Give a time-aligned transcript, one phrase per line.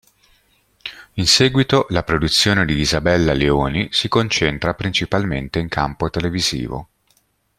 [1.13, 6.89] In seguito la produzione di Isabella Leoni si concentra principalmente in campo televisivo.